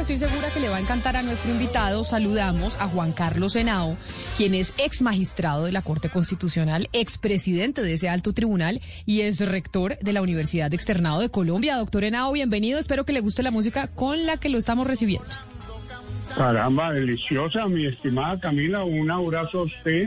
[0.00, 3.98] Estoy segura que le va a encantar a nuestro invitado, saludamos a Juan Carlos Henao,
[4.38, 9.20] quien es ex magistrado de la Corte Constitucional, ex presidente de ese alto tribunal y
[9.20, 11.76] es rector de la Universidad Externado de Colombia.
[11.76, 12.78] Doctor Henao, bienvenido.
[12.78, 15.28] Espero que le guste la música con la que lo estamos recibiendo.
[16.34, 18.84] Caramba, deliciosa, mi estimada Camila.
[18.84, 20.06] Un abrazo a usted,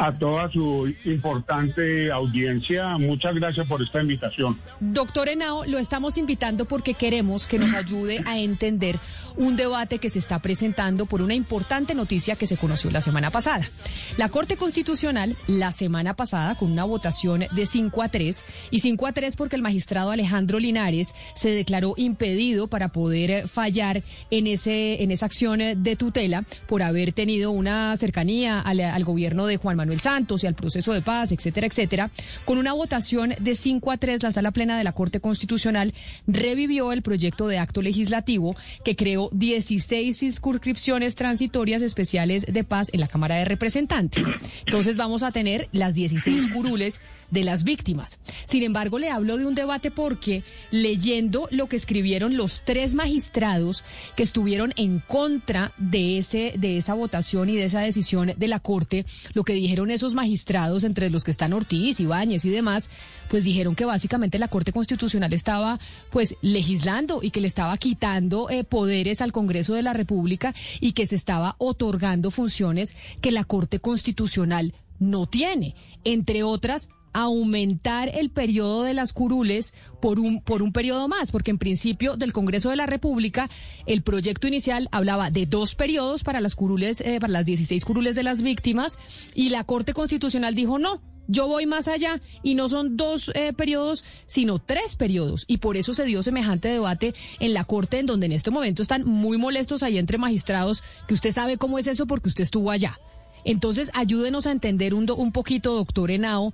[0.00, 2.96] a toda su importante audiencia.
[2.96, 4.58] Muchas gracias por esta invitación.
[4.80, 8.98] Doctor Henao, lo estamos invitando porque queremos que nos ayude a entender
[9.36, 13.30] un debate que se está presentando por una importante noticia que se conoció la semana
[13.30, 13.68] pasada.
[14.16, 19.06] La Corte Constitucional, la semana pasada, con una votación de 5 a 3, y 5
[19.06, 25.02] a 3 porque el magistrado Alejandro Linares se declaró impedido para poder fallar en, ese,
[25.02, 29.76] en esa acción de tutela por haber tenido una cercanía al, al gobierno de Juan
[29.76, 32.10] Manuel Santos y al proceso de paz, etcétera, etcétera.
[32.44, 35.94] Con una votación de 5 a 3, la sala plena de la Corte Constitucional
[36.26, 43.00] revivió el proyecto de acto legislativo que creó 16 circunscripciones transitorias especiales de paz en
[43.00, 44.24] la Cámara de Representantes.
[44.66, 47.00] Entonces vamos a tener las 16 curules
[47.30, 48.18] de las víctimas.
[48.46, 53.84] Sin embargo, le hablo de un debate porque leyendo lo que escribieron los tres magistrados
[54.16, 58.60] que estuvieron en contra de ese de esa votación y de esa decisión de la
[58.60, 62.90] Corte, lo que dijeron esos magistrados entre los que están Ortiz, Ibáñez y demás,
[63.28, 65.78] pues dijeron que básicamente la Corte Constitucional estaba
[66.10, 70.92] pues legislando y que le estaba quitando eh, poderes al Congreso de la República y
[70.92, 75.74] que se estaba otorgando funciones que la Corte Constitucional no tiene,
[76.04, 81.50] entre otras aumentar el periodo de las curules por un, por un periodo más, porque
[81.50, 83.48] en principio del Congreso de la República
[83.86, 88.16] el proyecto inicial hablaba de dos periodos para las curules, eh, para las 16 curules
[88.16, 88.98] de las víctimas,
[89.34, 91.00] y la Corte Constitucional dijo no.
[91.32, 95.44] Yo voy más allá y no son dos eh, periodos, sino tres periodos.
[95.46, 98.82] Y por eso se dio semejante debate en la Corte, en donde en este momento
[98.82, 102.72] están muy molestos ahí entre magistrados, que usted sabe cómo es eso porque usted estuvo
[102.72, 102.98] allá.
[103.44, 106.52] Entonces, ayúdenos a entender un, un poquito, doctor Henao,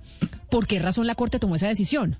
[0.49, 2.17] por qué razón la Corte tomó esa decisión.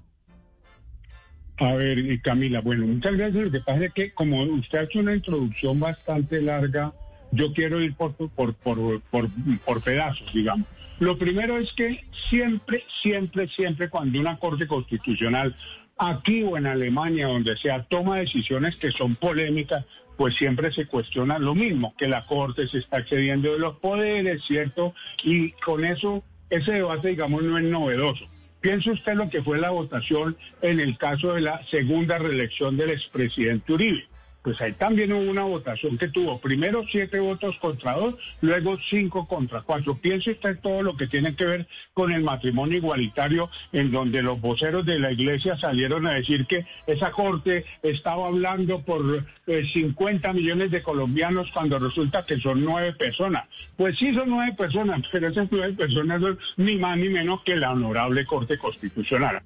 [1.58, 3.46] A ver, y Camila, bueno, muchas gracias.
[3.46, 6.94] Lo que pasa es que como usted ha hecho una introducción bastante larga,
[7.32, 10.68] yo quiero ir por, por, por, por pedazos, digamos.
[11.00, 15.56] Lo primero es que siempre, siempre, siempre cuando una Corte Constitucional,
[15.98, 19.86] aquí o en Alemania, donde sea, toma decisiones que son polémicas,
[20.18, 24.44] pues siempre se cuestiona lo mismo, que la Corte se está excediendo de los poderes,
[24.46, 24.94] ¿cierto?
[25.24, 28.26] Y con eso, ese debate, digamos, no es novedoso.
[28.60, 32.90] Piense usted lo que fue la votación en el caso de la segunda reelección del
[32.90, 34.08] expresidente Uribe.
[34.42, 39.28] Pues ahí también hubo una votación que tuvo primero siete votos contra dos, luego cinco
[39.28, 39.96] contra cuatro.
[39.96, 44.40] Piense usted todo lo que tiene que ver con el matrimonio igualitario, en donde los
[44.40, 50.34] voceros de la iglesia salieron a decir que esa corte estaba hablando por eh, 50
[50.34, 53.48] millones de colombianos cuando resulta que son nueve personas.
[53.76, 57.56] Pues sí son nueve personas, pero esas nueve personas son ni más ni menos que
[57.56, 59.42] la honorable Corte Constitucional.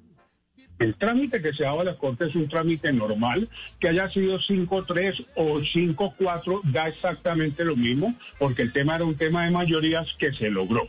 [0.82, 3.48] El trámite que se daba a la Corte es un trámite normal,
[3.78, 9.16] que haya sido 5-3 o 5-4 da exactamente lo mismo, porque el tema era un
[9.16, 10.88] tema de mayorías que se logró.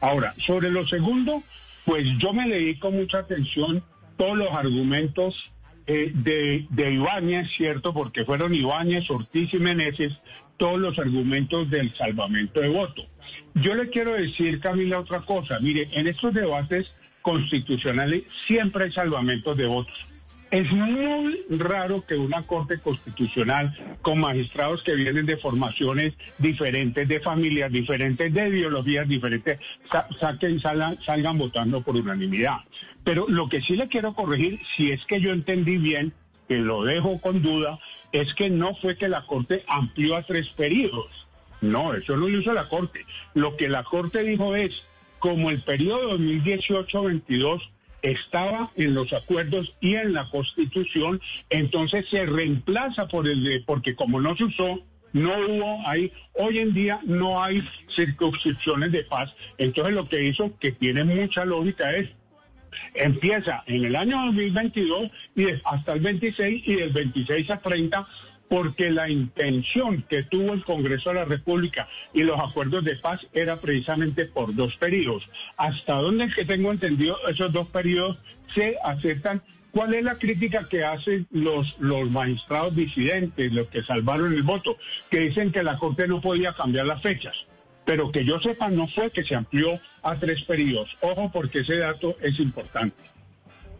[0.00, 1.42] Ahora, sobre lo segundo,
[1.84, 3.82] pues yo me leí con mucha atención
[4.16, 5.34] todos los argumentos
[5.86, 7.92] eh, de, de Ibáñez, ¿cierto?
[7.92, 10.14] Porque fueron Ibáñez, Ortiz y Meneses
[10.56, 13.02] todos los argumentos del salvamento de voto.
[13.54, 15.58] Yo le quiero decir, Camila, otra cosa.
[15.60, 16.92] Mire, en estos debates
[17.24, 19.94] constitucionales siempre hay salvamentos de votos.
[20.50, 27.18] Es muy raro que una corte constitucional con magistrados que vienen de formaciones diferentes, de
[27.20, 29.58] familias diferentes, de ideologías diferentes,
[29.90, 32.58] sa- saquen, salgan, salgan votando por unanimidad.
[33.02, 36.12] Pero lo que sí le quiero corregir, si es que yo entendí bien,
[36.46, 37.78] que lo dejo con duda,
[38.12, 41.10] es que no fue que la corte amplió a tres periodos.
[41.62, 43.04] No, eso no lo hizo la corte.
[43.32, 44.70] Lo que la corte dijo es,
[45.24, 47.62] como el periodo 2018-22
[48.02, 51.18] estaba en los acuerdos y en la constitución,
[51.48, 54.80] entonces se reemplaza por el de, porque como no se usó,
[55.14, 57.66] no hubo ahí, hoy en día no hay
[57.96, 59.34] circunscripciones de paz.
[59.56, 62.10] Entonces lo que hizo, que tiene mucha lógica, es
[62.92, 68.06] empieza en el año 2022 y hasta el 26 y del 26 a 30
[68.48, 73.26] porque la intención que tuvo el Congreso de la República y los acuerdos de paz
[73.32, 75.24] era precisamente por dos periodos.
[75.56, 78.18] Hasta donde es que tengo entendido esos dos periodos
[78.54, 79.42] se aceptan.
[79.70, 84.76] ¿Cuál es la crítica que hacen los, los magistrados disidentes, los que salvaron el voto,
[85.10, 87.34] que dicen que la Corte no podía cambiar las fechas?
[87.84, 90.96] Pero que yo sepa, no fue que se amplió a tres periodos.
[91.00, 92.96] Ojo, porque ese dato es importante.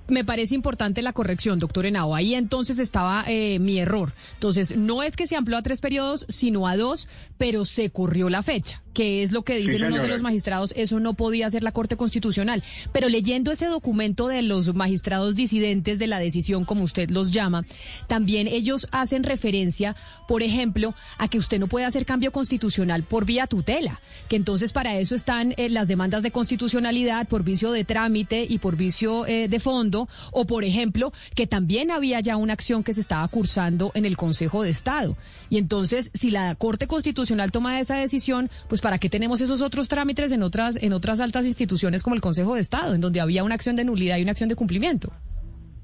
[0.06, 2.14] Me parece importante la corrección, doctor Henao.
[2.14, 4.12] Ahí entonces estaba eh, mi error.
[4.34, 7.08] Entonces, no es que se amplió a tres periodos, sino a dos,
[7.38, 11.00] pero se corrió la fecha que es lo que dicen unos de los magistrados, eso
[11.00, 12.62] no podía ser la Corte Constitucional.
[12.92, 17.66] Pero leyendo ese documento de los magistrados disidentes de la decisión, como usted los llama,
[18.06, 19.96] también ellos hacen referencia,
[20.28, 24.72] por ejemplo, a que usted no puede hacer cambio constitucional por vía tutela, que entonces
[24.72, 29.26] para eso están eh, las demandas de constitucionalidad por vicio de trámite y por vicio
[29.26, 29.93] eh, de fondo,
[30.32, 34.16] o por ejemplo, que también había ya una acción que se estaba cursando en el
[34.16, 35.16] Consejo de Estado.
[35.50, 39.88] Y entonces, si la Corte Constitucional toma esa decisión, pues ¿para qué tenemos esos otros
[39.88, 43.44] trámites en otras, en otras altas instituciones como el Consejo de Estado, en donde había
[43.44, 45.12] una acción de nulidad y una acción de cumplimiento?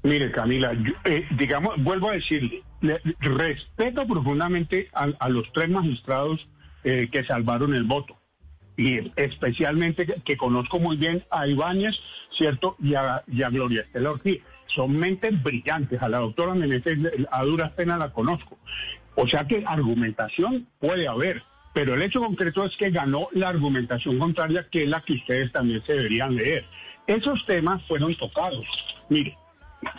[0.03, 0.73] Mire, Camila,
[1.05, 2.63] eh, digamos, vuelvo a decirle,
[3.19, 6.47] respeto profundamente a, los tres magistrados
[6.83, 8.20] eh, que salvaron el voto
[8.77, 11.95] y especialmente que, conozco muy bien a Ibáñez,
[12.37, 12.75] ¿cierto?
[12.81, 14.41] Y a, Gloria Estela Ortiz.
[14.67, 16.01] Son mentes brillantes.
[16.01, 18.57] A la doctora Meneses a duras penas la conozco.
[19.15, 21.43] O sea que argumentación puede haber.
[21.73, 25.51] Pero el hecho concreto es que ganó la argumentación contraria, que es la que ustedes
[25.51, 26.65] también se deberían leer.
[27.07, 28.65] Esos temas fueron tocados.
[29.09, 29.37] Mire,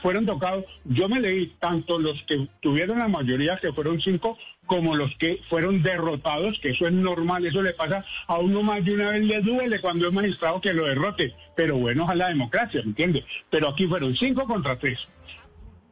[0.03, 0.65] fueron tocados.
[0.85, 5.41] Yo me leí tanto los que tuvieron la mayoría, que fueron cinco, como los que
[5.49, 9.25] fueron derrotados, que eso es normal, eso le pasa a uno más de una vez,
[9.25, 11.35] le duele cuando es magistrado que lo derrote.
[11.57, 13.25] Pero bueno, a la democracia, ¿me entiende?
[13.51, 14.99] Pero aquí fueron cinco contra tres.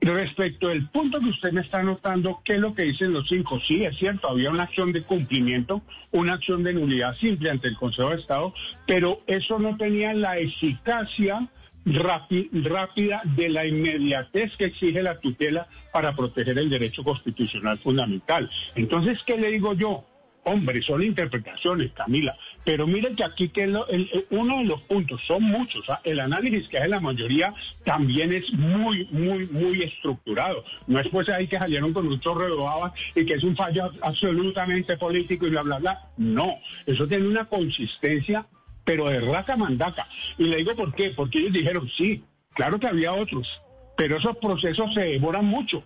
[0.01, 3.61] Respecto al punto que usted me está notando, ¿qué es lo que dicen los cinco?
[3.61, 7.77] Sí, es cierto, había una acción de cumplimiento, una acción de nulidad simple ante el
[7.77, 8.55] Consejo de Estado,
[8.87, 11.49] pero eso no tenía la eficacia
[11.85, 18.51] rápida de la inmediatez que exige la tutela para proteger el derecho constitucional fundamental.
[18.75, 20.05] Entonces, ¿qué le digo yo?
[20.45, 22.35] Hombre, son interpretaciones, Camila.
[22.65, 23.67] Pero miren que aquí que
[24.31, 26.01] uno de los puntos, son muchos, ¿ah?
[26.03, 27.55] el análisis que hace la mayoría
[27.85, 30.65] también es muy, muy, muy estructurado.
[30.87, 33.93] No es pues ahí que salieron con un chorro de y que es un fallo
[34.01, 36.09] absolutamente político y bla, bla, bla.
[36.17, 38.47] No, eso tiene una consistencia,
[38.85, 40.07] pero de raca mandaca.
[40.39, 42.23] Y le digo por qué, porque ellos dijeron, sí,
[42.55, 43.49] claro que había otros,
[43.97, 45.85] pero esos procesos se demoran mucho.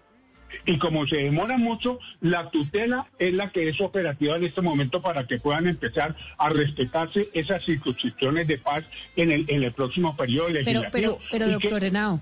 [0.67, 5.03] Y como se demora mucho, la tutela es la que es operativa en este momento
[5.03, 8.85] para que puedan empezar a respetarse esas circunscripciones de paz
[9.17, 10.91] en el, en el próximo periodo legislativo.
[10.93, 12.21] Pero, pero, pero doctor Henao,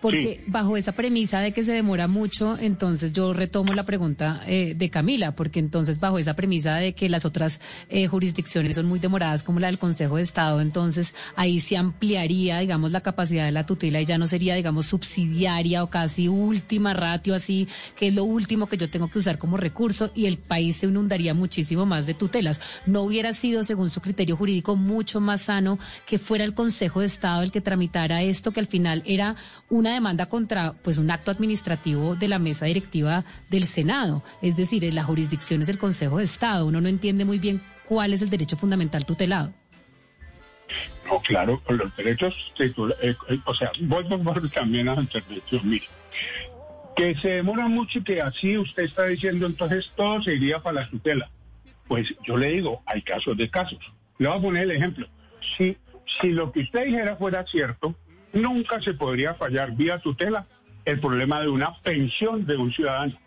[0.00, 4.74] porque bajo esa premisa de que se demora mucho, entonces yo retomo la pregunta eh,
[4.76, 8.98] de Camila, porque entonces bajo esa premisa de que las otras eh, jurisdicciones son muy
[8.98, 13.52] demoradas, como la del Consejo de Estado, entonces ahí se ampliaría, digamos, la capacidad de
[13.52, 18.14] la tutela y ya no sería, digamos, subsidiaria o casi última ratio, así, que es
[18.14, 21.86] lo último que yo tengo que usar como recurso y el país se inundaría muchísimo
[21.86, 22.60] más de tutelas.
[22.86, 27.06] ¿No hubiera sido, según su criterio jurídico, mucho más sano que fuera el Consejo de
[27.06, 29.36] Estado el que tramitara esto, que al final era
[29.68, 34.24] una una demanda contra pues un acto administrativo de la mesa directiva del Senado.
[34.42, 36.66] Es decir, la jurisdicción es el Consejo de Estado.
[36.66, 39.52] Uno no entiende muy bien cuál es el derecho fundamental tutelado.
[41.06, 45.86] No, claro, los derechos, eh, eh, o sea, voy por también a la intervención, mire,
[46.96, 50.80] que se demora mucho y que así usted está diciendo, entonces todo se iría para
[50.80, 51.30] la tutela.
[51.86, 53.78] Pues yo le digo, hay casos de casos.
[54.18, 55.06] Le voy a poner el ejemplo.
[55.56, 55.76] Si,
[56.20, 57.94] si lo que usted dijera fuera cierto,
[58.36, 60.46] nunca se podría fallar vía tutela
[60.84, 63.18] el problema de una pensión de un ciudadano.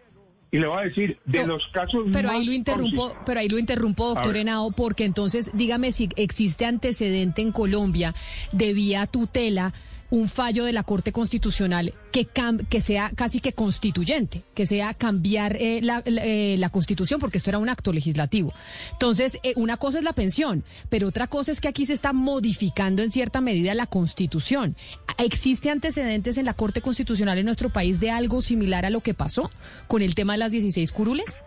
[0.52, 3.60] Y le voy a decir, de los casos pero ahí lo interrumpo, pero ahí lo
[3.60, 8.16] interrumpo, doctor Henao, porque entonces dígame si existe antecedente en Colombia
[8.52, 9.74] de vía tutela
[10.12, 12.28] un fallo de la Corte Constitucional que,
[12.70, 17.60] que sea casi que constituyente, que sea cambiar eh, eh, la, Constitución, porque esto era
[17.60, 18.54] un acto legislativo.
[18.94, 22.14] Entonces, eh, una cosa es la pensión, pero otra cosa es que aquí se está
[22.14, 24.76] modificando en cierta medida la Constitución.
[25.18, 29.14] ¿Existe antecedentes en la Corte Constitucional en nuestro país de algo similar a lo que
[29.14, 29.52] pasó
[29.88, 31.40] con el tema de las 16 curules?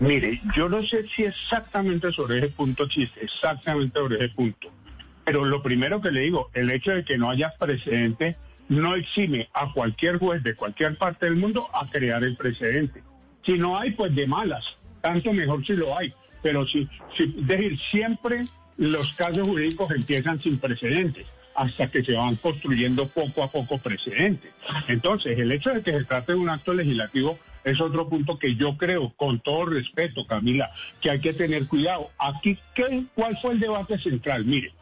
[0.00, 4.70] Mire, yo no sé si exactamente sobre ese punto, chiste, exactamente sobre ese punto
[5.24, 8.36] pero lo primero que le digo, el hecho de que no haya precedente
[8.68, 13.02] no exime a cualquier juez de cualquier parte del mundo a crear el precedente.
[13.44, 14.64] Si no hay, pues de malas.
[15.00, 16.12] Tanto mejor si lo hay.
[16.42, 16.88] Pero si,
[17.18, 18.44] es decir, siempre
[18.76, 24.50] los casos jurídicos empiezan sin precedentes hasta que se van construyendo poco a poco precedentes.
[24.88, 28.56] Entonces, el hecho de que se trate de un acto legislativo es otro punto que
[28.56, 32.10] yo creo, con todo respeto, Camila, que hay que tener cuidado.
[32.18, 34.44] Aquí, ¿qué, ¿cuál fue el debate central?
[34.44, 34.72] Mire,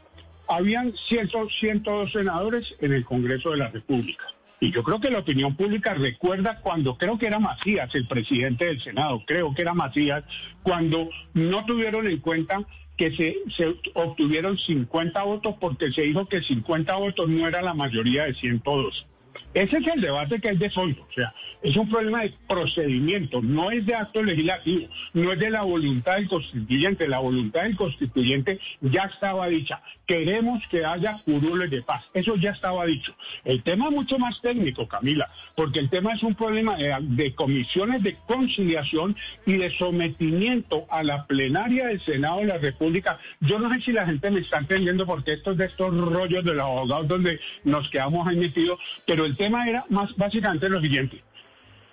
[0.53, 1.31] habían 100,
[1.61, 4.25] 102 senadores en el Congreso de la República.
[4.61, 8.67] Y yo creo que la opinión pública recuerda cuando creo que era Macías, el presidente
[8.67, 10.25] del Senado, creo que era Macías,
[10.63, 12.65] cuando no tuvieron en cuenta
[12.97, 17.75] que se, se obtuvieron 50 votos porque se dijo que 50 votos no era la
[17.75, 19.07] mayoría de 102.
[19.55, 21.03] Ese es el debate que hay de fondo.
[21.03, 25.51] O sea, es un problema de procedimiento, no es de acto legislativo, no es de
[25.51, 27.07] la voluntad del constituyente.
[27.07, 29.81] La voluntad del constituyente ya estaba dicha.
[30.07, 32.05] Queremos que haya curules de paz.
[32.15, 33.15] Eso ya estaba dicho.
[33.45, 38.03] El tema es mucho más técnico, Camila, porque el tema es un problema de, comisiones
[38.03, 43.19] de conciliación y de sometimiento a la plenaria del Senado de la República.
[43.41, 46.45] Yo no sé si la gente me está entendiendo porque esto es de estos rollos
[46.45, 50.81] de los abogados donde nos quedamos ahí metidos, pero el tema era más básicamente lo
[50.81, 51.23] siguiente.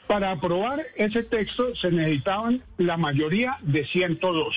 [0.08, 4.56] Para aprobar ese texto se necesitaban la mayoría de 102.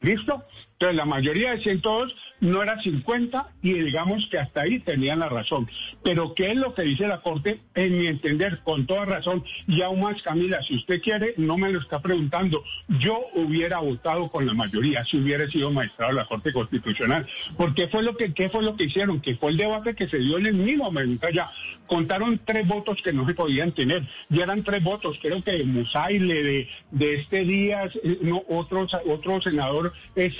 [0.00, 0.44] ¿Listo?
[0.78, 5.30] Entonces la mayoría de 102 no era 50 y digamos que hasta ahí tenían la
[5.30, 5.66] razón.
[6.02, 7.60] Pero ¿qué es lo que dice la Corte?
[7.74, 11.72] En mi entender, con toda razón, y aún más Camila, si usted quiere, no me
[11.72, 16.28] lo está preguntando, yo hubiera votado con la mayoría si hubiera sido magistrado de la
[16.28, 17.26] Corte Constitucional.
[17.56, 19.20] Porque fue lo que, ¿qué fue lo que hicieron?
[19.22, 21.50] Que fue el debate que se dio en el mismo momento ya.
[21.86, 24.06] Contaron tres votos que no se podían tener.
[24.28, 27.88] Y eran tres votos, creo que de Musaile, de, de este día,
[28.20, 30.38] no, otro, otro senador es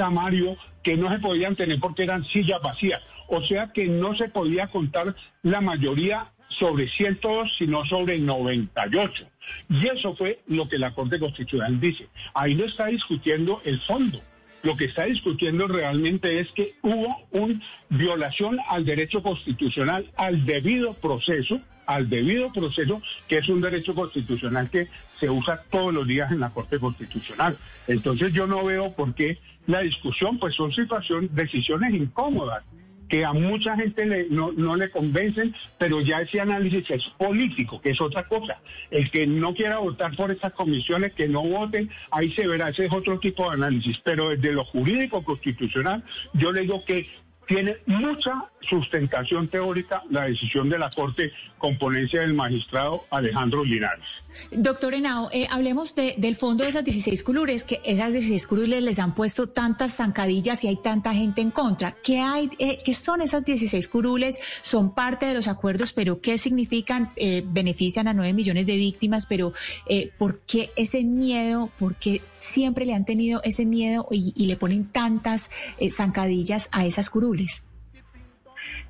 [0.83, 3.01] Que no se podían tener porque eran sillas vacías.
[3.29, 9.27] O sea que no se podía contar la mayoría sobre 102, sino sobre 98.
[9.69, 12.09] Y eso fue lo que la Corte Constitucional dice.
[12.35, 14.21] Ahí no está discutiendo el fondo.
[14.63, 20.95] Lo que está discutiendo realmente es que hubo una violación al derecho constitucional, al debido
[20.95, 24.89] proceso, al debido proceso, que es un derecho constitucional que
[25.19, 27.57] se usa todos los días en la Corte Constitucional.
[27.87, 32.65] Entonces yo no veo por qué la discusión, pues son situaciones, decisiones incómodas
[33.09, 37.81] que a mucha gente le, no, no, le convencen, pero ya ese análisis es político,
[37.81, 38.59] que es otra cosa.
[38.91, 42.87] El que no quiera votar por estas comisiones, que no voten, ahí se verá, ese
[42.87, 43.99] es otro tipo de análisis.
[44.03, 46.03] Pero desde lo jurídico constitucional,
[46.33, 47.09] yo le digo que
[47.47, 54.05] tiene mucha sustentación teórica la decisión de la Corte con ponencia del magistrado Alejandro Linares.
[54.53, 58.83] Doctor Henao, eh, hablemos de, del fondo de esas 16 curules, que esas 16 curules
[58.83, 61.93] les han puesto tantas zancadillas y hay tanta gente en contra.
[61.93, 64.39] ¿Qué, hay, eh, ¿qué son esas 16 curules?
[64.61, 67.13] Son parte de los acuerdos, pero ¿qué significan?
[67.17, 69.53] Eh, benefician a 9 millones de víctimas, pero
[69.87, 71.71] eh, ¿por qué ese miedo?
[71.79, 76.87] ¿Por qué siempre le han tenido ese miedo y, le ponen tantas eh, zancadillas a
[76.87, 77.65] esas curules?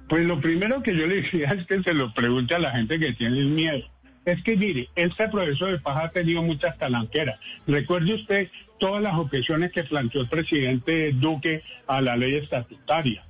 [0.08, 2.98] Pues lo primero que yo le decía es que se lo pregunte a la gente
[2.98, 3.84] que tiene el miedo.
[4.25, 7.38] Es que mire, este proceso de paz ha tenido muchas talanqueras.
[7.66, 8.48] Recuerde usted
[8.78, 13.25] todas las objeciones que planteó el presidente Duque a la ley estatutaria,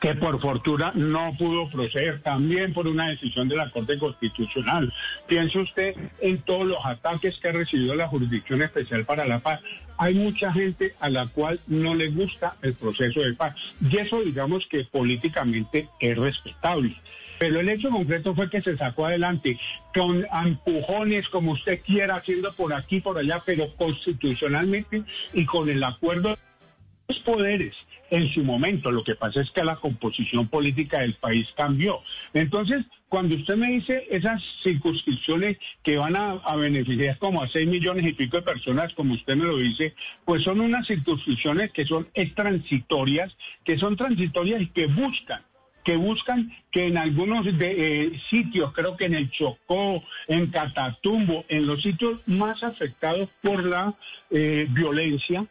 [0.00, 4.92] que por fortuna no pudo proceder, también por una decisión de la Corte Constitucional.
[5.26, 9.60] Piense usted en todos los ataques que ha recibido la Jurisdicción Especial para la Paz
[9.98, 13.54] hay mucha gente a la cual no le gusta el proceso de paz.
[13.80, 16.94] Y eso digamos que políticamente es respetable.
[17.38, 19.58] Pero el hecho concreto fue que se sacó adelante
[19.94, 25.02] con empujones, como usted quiera, haciendo por aquí, por allá, pero constitucionalmente
[25.32, 26.36] y con el acuerdo
[27.16, 27.74] poderes
[28.10, 28.90] en su momento.
[28.90, 32.00] Lo que pasa es que la composición política del país cambió.
[32.34, 37.66] Entonces, cuando usted me dice esas circunscripciones que van a, a, beneficiar como a 6
[37.66, 41.86] millones y pico de personas, como usted me lo dice, pues son unas circunscripciones que
[41.86, 43.34] son transitorias,
[43.64, 45.42] que son transitorias y que buscan
[45.88, 47.52] que buscan que en algunos de,
[48.04, 53.64] eh, sitios, creo que en el Chocó, en Catatumbo, en los sitios más afectados por
[53.64, 53.94] la
[54.30, 55.46] eh, violencia,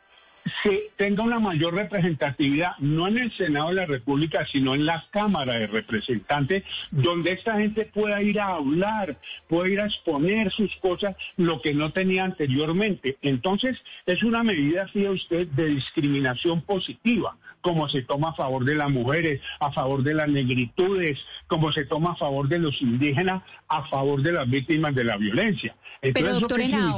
[0.64, 5.06] se tenga una mayor representatividad, no en el Senado de la República, sino en la
[5.12, 10.76] Cámara de Representantes, donde esta gente pueda ir a hablar, pueda ir a exponer sus
[10.78, 13.18] cosas, lo que no tenía anteriormente.
[13.22, 18.76] Entonces, es una medida, fíjate usted, de discriminación positiva, como se toma a favor de
[18.76, 23.44] las mujeres, a favor de las negritudes, como se toma a favor de los indígenas,
[23.68, 25.76] a favor de las víctimas de la violencia.
[26.02, 26.98] Entonces, Pero, doctor Henao,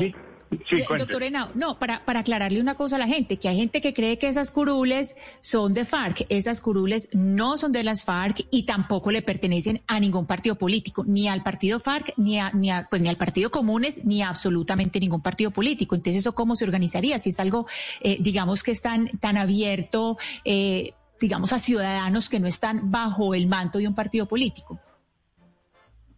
[0.68, 0.86] Sí, Eh.
[0.98, 3.94] Doctor Henao, no, para, para aclararle una cosa a la gente, que hay gente que
[3.94, 6.26] cree que esas curules son de FARC.
[6.30, 11.04] Esas curules no son de las FARC y tampoco le pertenecen a ningún partido político,
[11.06, 14.30] ni al partido FARC, ni a, ni a- pues, ni al partido Comunes, ni a
[14.30, 15.94] absolutamente ningún partido político.
[15.96, 17.20] Entonces, ¿eso cómo se organizaría?
[17.20, 17.68] Si es algo,
[18.02, 23.36] eh, digamos, que es tan, tan abierto, eh, digamos, a ciudadanos que no están bajo
[23.36, 24.80] el manto de un partido político.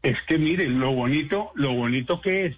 [0.04, 2.56] Es que miren, lo bonito, lo bonito que es,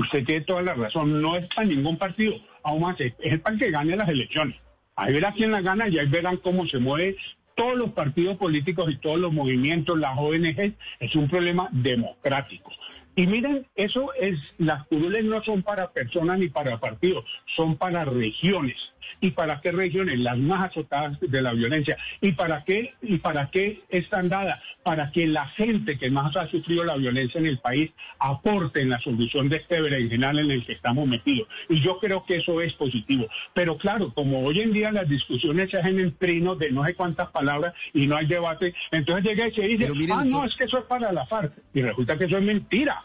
[0.00, 3.56] usted tiene toda la razón, no es para ningún partido, aún más es, es para
[3.56, 4.56] que gane las elecciones.
[4.96, 7.16] Ahí verá quién la gana y ahí verán cómo se mueve
[7.54, 12.70] todos los partidos políticos y todos los movimientos, las ONG, es un problema democrático.
[13.16, 18.04] Y miren, eso es, las curules no son para personas ni para partidos, son para
[18.04, 18.76] regiones.
[19.20, 20.18] ¿Y para qué regiones?
[20.18, 21.96] Las más azotadas de la violencia.
[22.20, 22.94] ¿Y para qué?
[23.02, 24.60] ¿Y para qué están dadas?
[24.82, 28.90] Para que la gente que más ha sufrido la violencia en el país aporte en
[28.90, 31.48] la solución de este berenjenal en el que estamos metidos.
[31.68, 33.26] Y yo creo que eso es positivo.
[33.54, 36.94] Pero claro, como hoy en día las discusiones se hacen en trinos de no sé
[36.94, 40.64] cuántas palabras y no hay debate, entonces llega y se dice, ah, no, es que
[40.64, 41.52] eso es para la FARC.
[41.72, 43.03] Y resulta que eso es mentira.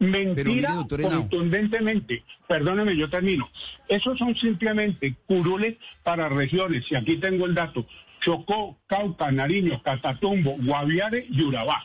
[0.00, 2.24] Mentira mire, contundentemente.
[2.48, 3.48] Perdóneme, yo termino.
[3.88, 6.84] Esos son simplemente curules para regiones.
[6.90, 7.86] Y aquí tengo el dato.
[8.22, 11.84] Chocó, Cauca, Nariño, Catatumbo, Guaviare y Urabá.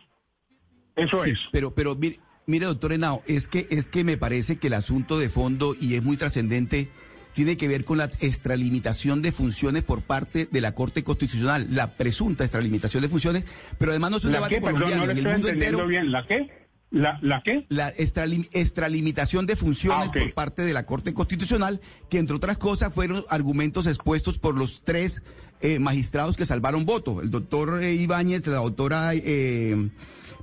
[0.96, 1.40] Eso Sí, es.
[1.52, 5.20] pero, pero mire, mire, doctor Henao, es que, es que me parece que el asunto
[5.20, 6.90] de fondo, y es muy trascendente,
[7.34, 11.98] tiene que ver con la extralimitación de funciones por parte de la Corte Constitucional, la
[11.98, 13.46] presunta extralimitación de funciones,
[13.78, 15.86] pero además no es un ¿La debate colombiano, no en el mundo entero.
[15.86, 16.12] bien.
[16.14, 16.65] ¿La qué?
[16.92, 17.66] ¿La, ¿La qué?
[17.70, 22.58] la extralim- extralimitación de funciones Ah, por parte de la Corte Constitucional, que entre otras
[22.58, 25.24] cosas fueron argumentos expuestos por los tres
[25.62, 29.90] eh, magistrados que salvaron voto, el doctor eh, Ibáñez, la doctora eh,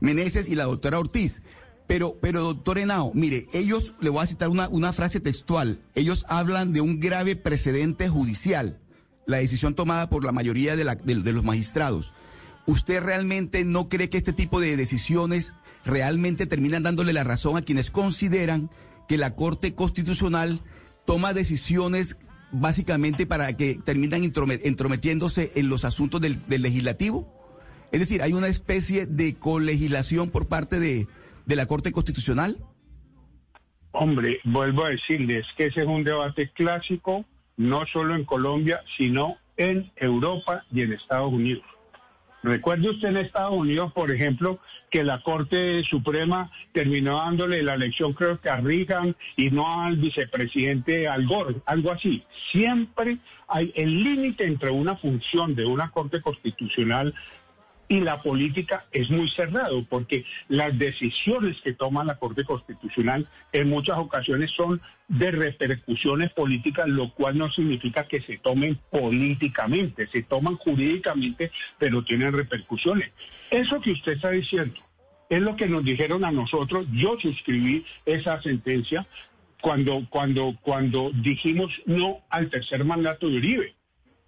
[0.01, 1.43] Meneses y la doctora Ortiz.
[1.87, 6.25] Pero, pero doctor Henao, mire, ellos, le voy a citar una, una frase textual, ellos
[6.29, 8.79] hablan de un grave precedente judicial,
[9.27, 12.13] la decisión tomada por la mayoría de, la- de- de los magistrados.
[12.67, 15.55] ¿Usted realmente no cree que este tipo de decisiones
[15.85, 18.71] realmente terminan dándole la razón a quienes consideran
[19.09, 20.61] que la Corte Constitucional
[21.05, 22.19] toma decisiones
[22.53, 27.27] básicamente para que terminan entrometiéndose en los asuntos del, del legislativo?
[27.91, 31.09] Es decir, hay una especie de colegislación por parte de,
[31.47, 32.59] de la Corte Constitucional.
[33.91, 39.37] Hombre, vuelvo a decirles que ese es un debate clásico, no solo en Colombia, sino
[39.57, 41.65] en Europa y en Estados Unidos.
[42.43, 44.59] Recuerde usted en Estados Unidos, por ejemplo,
[44.91, 49.97] que la Corte Suprema terminó dándole la elección, creo que a Reagan y no al
[49.97, 52.25] vicepresidente Al Gore, algo así.
[52.51, 57.15] Siempre hay el límite entre una función de una Corte Constitucional
[57.93, 63.69] y la política es muy cerrado porque las decisiones que toma la Corte Constitucional en
[63.69, 70.23] muchas ocasiones son de repercusiones políticas, lo cual no significa que se tomen políticamente, se
[70.23, 73.11] toman jurídicamente, pero tienen repercusiones.
[73.51, 74.81] Eso que usted está diciendo
[75.29, 76.87] es lo que nos dijeron a nosotros.
[76.93, 79.07] Yo suscribí esa sentencia
[79.61, 83.75] cuando, cuando, cuando dijimos no al tercer mandato de Uribe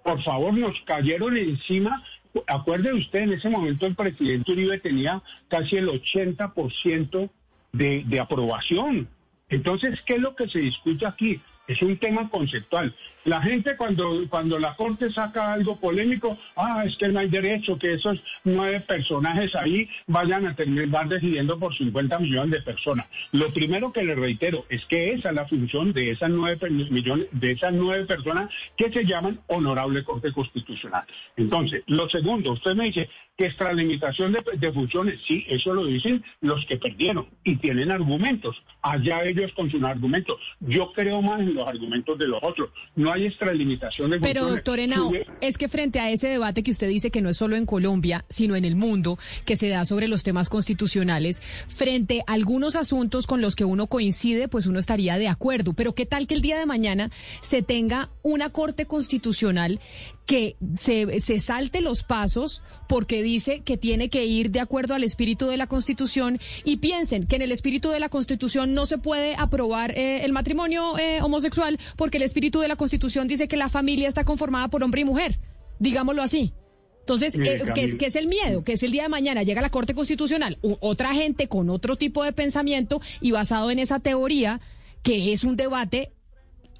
[0.05, 2.05] por favor, nos cayeron encima.
[2.47, 7.31] Acuerde usted, en ese momento el presidente Uribe tenía casi el 80%
[7.73, 9.09] de, de aprobación.
[9.49, 11.41] Entonces, ¿qué es lo que se discute aquí?
[11.67, 12.95] Es un tema conceptual.
[13.25, 17.79] La gente cuando, cuando la Corte saca algo polémico, ah, es que no hay derecho
[17.79, 23.07] que esos nueve personajes ahí vayan a terminar decidiendo por 50 millones de personas.
[23.33, 27.29] Lo primero que le reitero es que esa es la función de esas nueve millones,
[27.33, 31.05] de esas nueve personas que se llaman honorable Corte Constitucional.
[31.37, 36.23] Entonces, lo segundo, usted me dice que extralimitación de, de funciones, sí, eso lo dicen
[36.41, 38.63] los que perdieron y tienen argumentos.
[38.83, 40.39] Allá ellos con sus argumentos.
[40.61, 42.71] Yo creo más en los argumentos de los otros.
[42.97, 46.89] No hay extralimitación de Pero doctor Henao, es que frente a ese debate que usted
[46.89, 50.09] dice que no es solo en Colombia, sino en el mundo, que se da sobre
[50.09, 55.17] los temas constitucionales, frente a algunos asuntos con los que uno coincide, pues uno estaría
[55.19, 55.73] de acuerdo.
[55.73, 59.81] Pero ¿qué tal que el día de mañana se tenga una Corte Constitucional
[60.27, 65.05] que se, se salte los pasos porque dice que tiene que ir de acuerdo al
[65.05, 68.97] espíritu de la Constitución y piensen que en el espíritu de la Constitución no se
[68.99, 73.59] puede aprobar eh, el matrimonio eh, homosexual porque el espíritu de la Constitución dice que
[73.59, 75.39] la familia está conformada por hombre y mujer,
[75.79, 76.55] digámoslo así.
[77.01, 78.65] Entonces, eh, ¿qué, es, el miedo?
[78.65, 81.97] Que es el día de mañana llega la Corte Constitucional, u- otra gente con otro
[81.97, 84.63] tipo de pensamiento y basado en esa teoría
[85.03, 86.14] que es un debate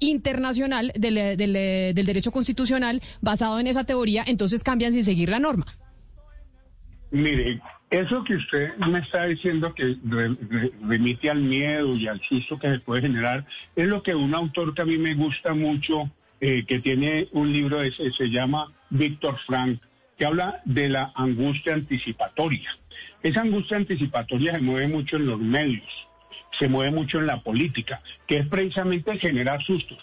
[0.07, 5.29] internacional del, eh, eh, del derecho constitucional basado en esa teoría, entonces cambian sin seguir
[5.29, 5.65] la norma.
[7.11, 12.19] Mire, Eso que usted me está diciendo que re- re- remite al miedo y al
[12.21, 15.53] susto que se puede generar, es lo que un autor que a mí me gusta
[15.53, 16.09] mucho,
[16.41, 19.79] eh, que tiene un libro, ese, se llama Víctor Frank,
[20.17, 22.69] que habla de la angustia anticipatoria.
[23.21, 25.87] Esa angustia anticipatoria se mueve mucho en los medios,
[26.59, 29.97] se mueve mucho en la política, que es precisamente generar sustos.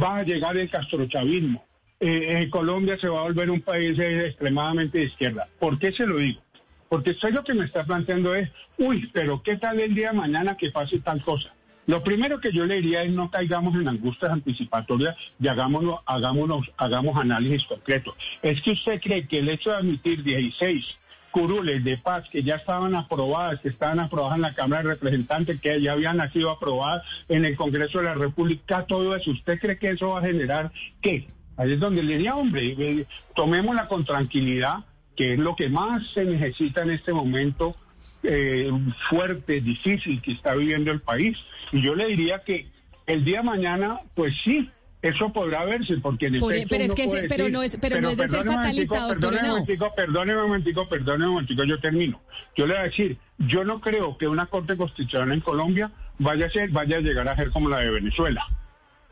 [0.00, 1.64] Va a llegar el castrochavismo.
[2.00, 5.48] Eh, eh, Colombia se va a volver un país eh, extremadamente de izquierda.
[5.58, 6.40] ¿Por qué se lo digo?
[6.88, 10.18] Porque usted lo que me está planteando es, uy, pero ¿qué tal el día de
[10.18, 11.52] mañana que pase tal cosa?
[11.86, 16.70] Lo primero que yo le diría es no caigamos en angustias anticipatorias y hagámonos, hagámonos,
[16.76, 18.14] hagamos análisis concretos.
[18.42, 20.84] Es que usted cree que el hecho de admitir 16
[21.30, 25.60] curules de paz que ya estaban aprobadas, que estaban aprobadas en la Cámara de Representantes,
[25.60, 29.78] que ya habían sido aprobadas en el Congreso de la República, todo eso, ¿usted cree
[29.78, 31.28] que eso va a generar qué?
[31.56, 34.84] Ahí es donde le diría, hombre, eh, tomémosla con tranquilidad,
[35.16, 37.74] que es lo que más se necesita en este momento
[38.22, 38.70] eh,
[39.08, 41.36] fuerte, difícil que está viviendo el país.
[41.72, 42.68] Y yo le diría que
[43.06, 44.70] el día de mañana, pues sí,
[45.02, 47.62] eso podrá verse, porque en Por- efecto pero es que puede ese- pero decir, no
[47.62, 51.24] es- pero no es de ser fatalista, doctor Perdóneme un momentico, perdóneme un momentico, perdóneme
[51.26, 52.20] un momentico, yo termino.
[52.56, 56.46] Yo le voy a decir, yo no creo que una Corte Constitucional en Colombia vaya
[56.46, 58.44] a ser, vaya a llegar a ser como la de Venezuela.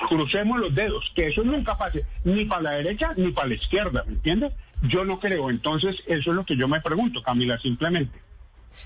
[0.08, 4.04] Crucemos los dedos, que eso nunca pase, ni para la derecha ni para la izquierda,
[4.06, 4.52] ¿me entiendes?
[4.82, 8.18] Yo no creo, entonces eso es lo que yo me pregunto, Camila, simplemente.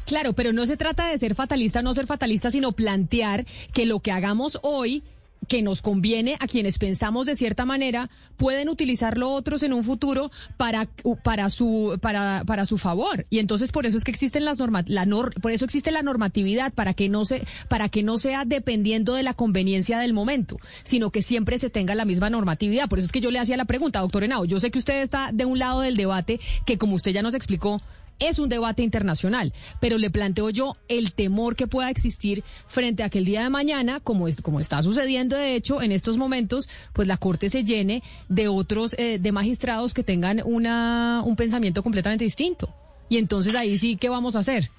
[0.06, 3.98] Claro, pero no se trata de ser fatalista no ser fatalista, sino plantear que lo
[3.98, 5.02] que hagamos hoy
[5.48, 10.30] que nos conviene a quienes pensamos de cierta manera pueden utilizarlo otros en un futuro
[10.56, 10.86] para
[11.24, 13.26] para su para para su favor.
[13.30, 16.02] Y entonces por eso es que existen las normas la nor- por eso existe la
[16.02, 20.58] normatividad para que no se para que no sea dependiendo de la conveniencia del momento
[20.84, 22.88] sino que siempre se tenga la misma normatividad.
[22.88, 25.02] Por eso es que yo le hacía la pregunta doctor Henao yo sé que usted
[25.02, 27.80] está de un lado del debate que como usted ya nos explicó
[28.20, 33.08] es un debate internacional, pero le planteo yo el temor que pueda existir frente a
[33.10, 36.68] que el día de mañana, como, es, como está sucediendo de hecho en estos momentos,
[36.92, 41.82] pues la Corte se llene de otros, eh, de magistrados que tengan una, un pensamiento
[41.82, 42.72] completamente distinto.
[43.08, 44.70] Y entonces ahí sí, ¿qué vamos a hacer?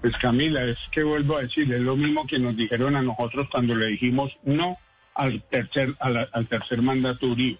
[0.00, 3.46] Pues Camila, es que vuelvo a decir, es lo mismo que nos dijeron a nosotros
[3.50, 4.76] cuando le dijimos no
[5.14, 7.58] al tercer, a la- al tercer mandato Uribe.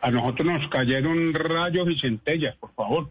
[0.00, 3.10] A nosotros nos cayeron rayos y centellas, por favor,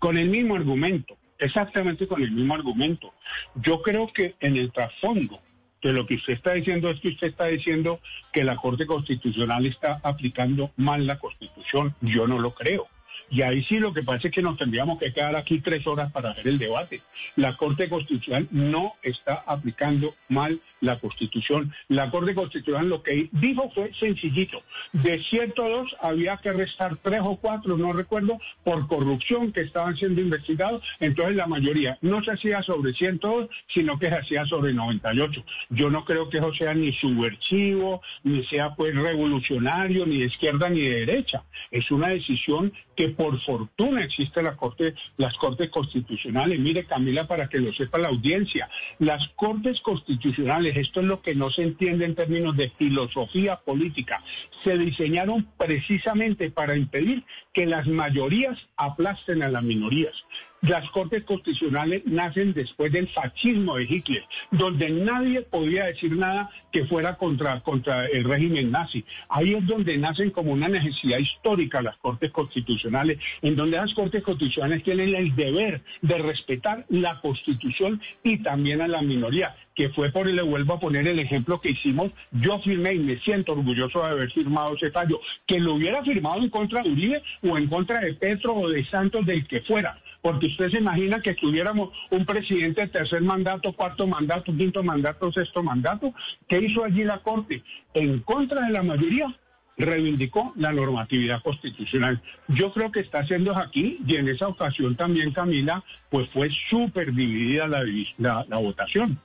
[0.00, 3.12] con el mismo argumento, exactamente con el mismo argumento.
[3.54, 5.40] Yo creo que en el trasfondo
[5.82, 8.00] de lo que usted está diciendo es que usted está diciendo
[8.32, 11.94] que la Corte Constitucional está aplicando mal la Constitución.
[12.00, 12.88] Yo no lo creo.
[13.30, 16.10] Y ahí sí lo que pasa es que nos tendríamos que quedar aquí tres horas
[16.10, 17.00] para hacer el debate.
[17.36, 21.72] La Corte Constitucional no está aplicando mal la Constitución.
[21.88, 24.62] La Corte Constitucional lo que dijo fue sencillito.
[24.92, 30.20] De 102 había que restar tres o cuatro, no recuerdo, por corrupción que estaban siendo
[30.20, 30.82] investigados.
[30.98, 35.44] Entonces la mayoría no se hacía sobre 102, sino que se hacía sobre 98.
[35.70, 40.68] Yo no creo que eso sea ni subversivo, ni sea pues revolucionario, ni de izquierda
[40.68, 41.44] ni de derecha.
[41.70, 46.58] Es una decisión que por fortuna existe la corte, las cortes constitucionales.
[46.58, 51.34] Mire, Camila, para que lo sepa la audiencia, las cortes constitucionales, esto es lo que
[51.34, 54.24] no se entiende en términos de filosofía política,
[54.64, 60.14] se diseñaron precisamente para impedir que las mayorías aplasten a las minorías.
[60.62, 66.84] Las cortes constitucionales nacen después del fascismo de Hitler, donde nadie podía decir nada que
[66.84, 69.02] fuera contra, contra el régimen nazi.
[69.30, 74.22] Ahí es donde nacen como una necesidad histórica las cortes constitucionales, en donde las cortes
[74.22, 80.10] constitucionales tienen el deber de respetar la constitución y también a la minoría, que fue
[80.10, 84.00] por, le vuelvo a poner el ejemplo que hicimos, yo firmé y me siento orgulloso
[84.00, 87.66] de haber firmado ese fallo, que lo hubiera firmado en contra de Uribe o en
[87.66, 91.90] contra de Petro o de Santos, del que fuera porque usted se imagina que tuviéramos
[92.10, 96.12] un presidente de tercer mandato, cuarto mandato, quinto mandato, sexto mandato.
[96.48, 97.62] ¿Qué hizo allí la Corte?
[97.94, 99.34] En contra de la mayoría,
[99.76, 102.20] reivindicó la normatividad constitucional.
[102.48, 107.12] Yo creo que está haciendo aquí, y en esa ocasión también, Camila, pues fue súper
[107.12, 107.82] dividida la,
[108.18, 109.18] la, la votación.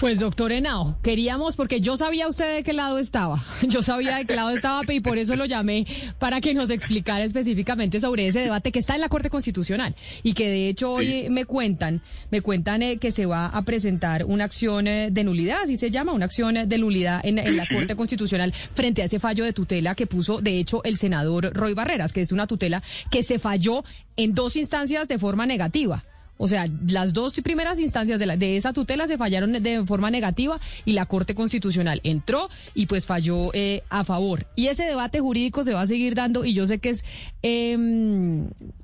[0.00, 4.24] Pues doctor Henao, queríamos, porque yo sabía usted de qué lado estaba, yo sabía de
[4.24, 5.86] qué lado estaba y por eso lo llamé
[6.18, 10.32] para que nos explicara específicamente sobre ese debate que está en la Corte Constitucional y
[10.32, 12.00] que de hecho hoy me cuentan,
[12.30, 15.90] me cuentan eh, que se va a presentar una acción eh, de nulidad, así se
[15.90, 19.44] llama, una acción eh, de nulidad en, en la Corte Constitucional frente a ese fallo
[19.44, 23.22] de tutela que puso de hecho el senador Roy Barreras, que es una tutela que
[23.22, 23.84] se falló
[24.16, 26.04] en dos instancias de forma negativa.
[26.44, 30.10] O sea, las dos primeras instancias de, la, de esa tutela se fallaron de forma
[30.10, 34.48] negativa y la Corte Constitucional entró y pues falló eh, a favor.
[34.56, 37.04] Y ese debate jurídico se va a seguir dando y yo sé que es
[37.44, 37.78] eh,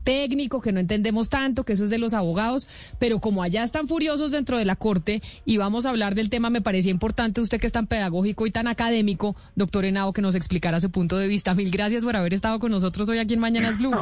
[0.04, 2.68] técnico, que no entendemos tanto, que eso es de los abogados,
[3.00, 6.50] pero como allá están furiosos dentro de la Corte y vamos a hablar del tema,
[6.50, 10.36] me parecía importante usted que es tan pedagógico y tan académico, doctor Henao, que nos
[10.36, 11.54] explicara su punto de vista.
[11.54, 13.96] Mil gracias por haber estado con nosotros hoy aquí en Mañanas Blue.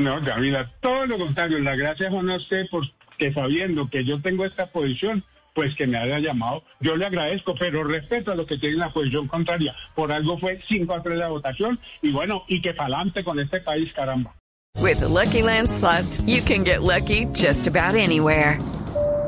[0.00, 1.58] No, Camila, todo lo contrario.
[1.58, 6.18] La gracias a usted porque sabiendo que yo tengo esta posición, pues que me haya
[6.18, 6.62] llamado.
[6.80, 9.74] Yo le agradezco, pero respeto a lo que tiene la posición contraria.
[9.94, 13.60] Por algo fue 5 a 3 la votación y bueno, y que pa'lante con este
[13.60, 14.34] país, caramba.
[14.78, 18.58] With the Lucky Land slots, you can get lucky just about anywhere.